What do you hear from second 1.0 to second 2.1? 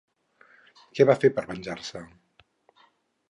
va fer per venjar-se?